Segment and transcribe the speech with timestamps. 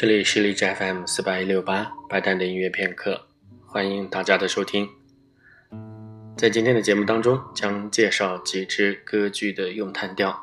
[0.00, 3.26] 这里是荔枝 FM 四八一六八白蛋的音乐片刻，
[3.66, 4.88] 欢迎大家的收听。
[6.38, 10.40] 在今天的节目当中，将介绍几支歌剧的咏叹调。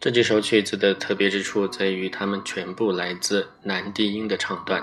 [0.00, 4.82] 这几首曲子的特别之处在于，它们全部来自男低音的唱段。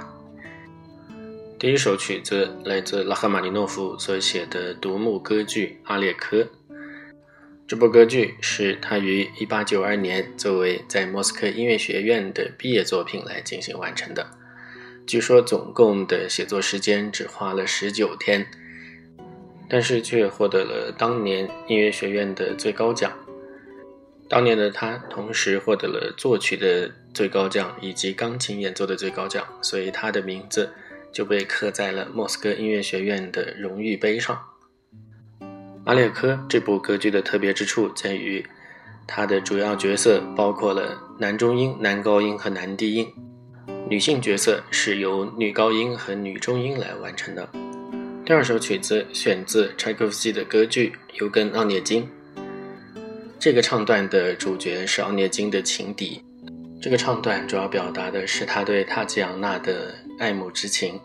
[1.59, 6.37] 第一首曲子来自拉赫玛尼诺夫所写的独幕歌剧《阿列科》。
[7.67, 14.29] 这部歌剧是他于1892年作为在莫斯科音乐学院的毕业作品来进行完成的。
[15.07, 18.45] 据说总共的写作时间只花了19天，
[19.69, 23.11] 但是却获得了当年音乐学院的最高奖。
[24.27, 30.69] 当年的他同时获得了作曲的最高奖以及钢琴演奏的最高奖，所以他的名字
[31.11, 34.35] 就被刻在了莫斯科音乐学院的荣誉碑上。
[35.85, 38.45] 《阿列科》这部歌剧的特别之处在于，
[39.07, 43.11] 它的主要角色包括了男中音、男高音和男低音，
[43.89, 47.49] 女性角色是由女高音和女中音来完成的。
[48.23, 52.03] 第二首曲子选自柴可夫斯基的歌剧《尤根·奥涅金》，
[53.39, 56.23] 这个唱段的主角是奥涅金的情敌。
[56.79, 60.99] 这个唱段主要表达的是他对塔吉昂娜的爱慕之情。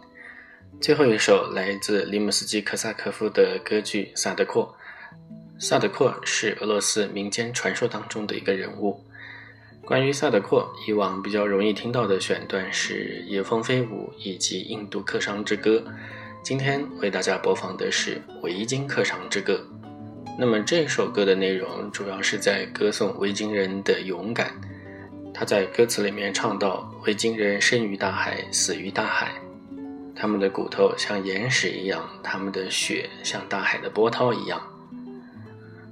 [0.79, 4.77] 最后一首来自里姆斯基科萨科夫的歌剧《萨德阔》。
[5.61, 9.03] 萨德阔是俄罗斯民间传说当中的一个人物。
[9.85, 15.79] 关于萨德阔，以往比较容易听到的选段是《野蜂飞舞》以及《印度客商之歌》。
[16.43, 19.55] 今天为大家播放的是《维京客商之歌》。
[20.39, 24.53] 那么这首歌的内容主要是在歌颂维京人的勇敢。
[25.33, 29.33] 他在歌词里面唱到：“维京人生于大海，死于大海。”
[30.17, 34.61] 他们的骨头像岩石一样，他们的血像大海的波涛一样。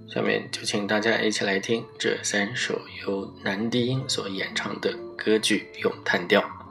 [0.09, 6.64] 下面就请大家一起来听这三首由男低音所演唱的歌剧咏叹调。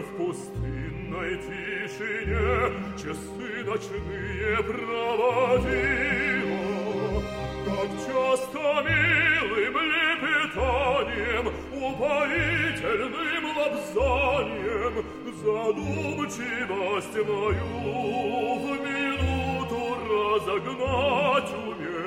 [0.02, 6.08] в пустынной тишине, Часы ночные проводила.
[7.66, 14.94] Как часто милым лепетанием, Упоительным лапзанием
[15.44, 17.70] Задумчивость мою
[18.60, 22.07] в минуту разогнать умеет.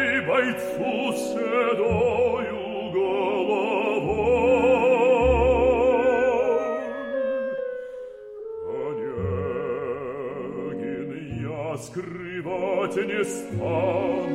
[11.81, 14.29] скрывать не стану.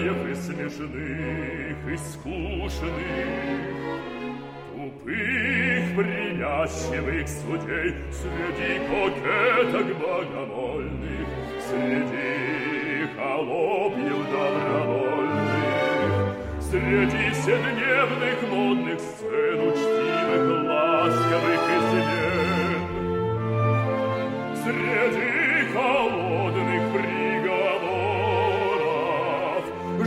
[0.06, 2.92] злодеев и смешных, и скучных,
[4.72, 11.26] тупых, привязчивых судей, среди кокеток богомольных,
[11.68, 15.46] среди холопьев добровольных,
[16.60, 19.55] среди вседневных модных сцен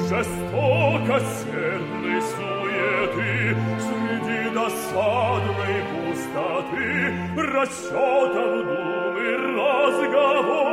[0.08, 6.92] жестоко сердной суеты, среди досадной пустоты,
[7.36, 9.20] расчетов, дум и
[9.56, 10.64] разговоров.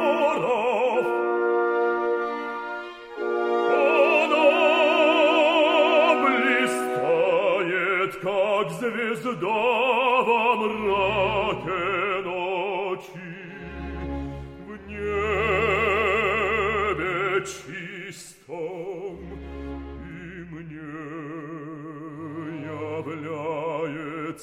[4.24, 4.50] Она
[6.24, 9.62] блистает, как звезда
[10.22, 12.05] во мраке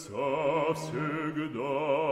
[0.02, 2.11] является всегда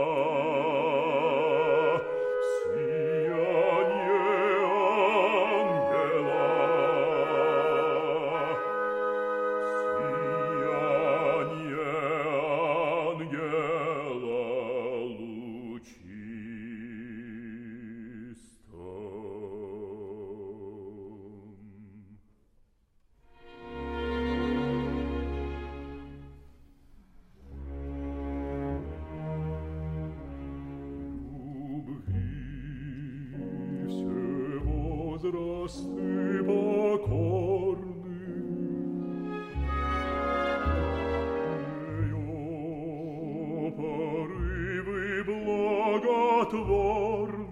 [46.41, 47.45] благотворны,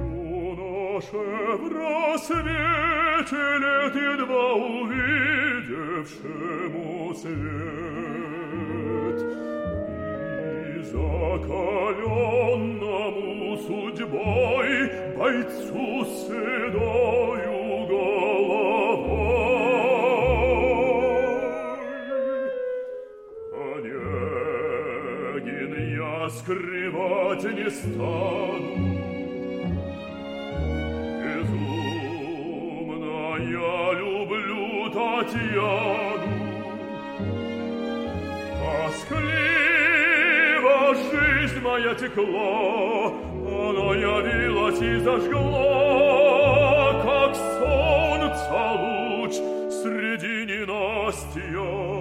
[0.00, 1.24] Юноше
[1.56, 9.20] в рассвете лет едва увидевшему свет,
[10.66, 14.68] и закаленному судьбой
[15.16, 17.63] бойцу с седою
[27.35, 28.95] скрывать не стану,
[31.45, 32.97] Безумно
[33.39, 36.33] я люблю Татьяну.
[38.91, 43.11] Тоскливо жизнь моя текла,
[43.45, 49.33] Она явилась и зажгла, Как солнца луч
[49.71, 51.94] среди ненастья.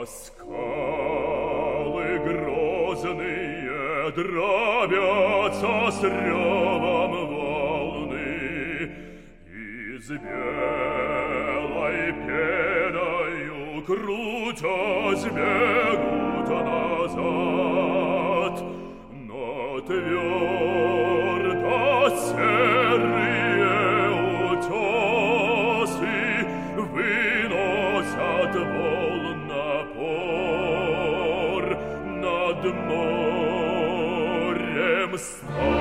[0.00, 8.90] А скалы грозные дробятся с ревом волны,
[9.46, 18.56] И с белой пеною крутясь бегут назад.
[19.12, 20.89] Но твердо
[32.60, 34.32] над морем
[35.18, 35.79] стоя.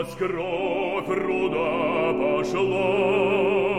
[0.00, 3.69] Нас кровь руда пошла,